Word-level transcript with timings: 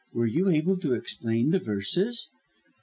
"Were 0.15 0.25
you 0.25 0.49
able 0.49 0.77
to 0.79 0.95
explain 0.95 1.51
the 1.51 1.59
verses?" 1.59 2.27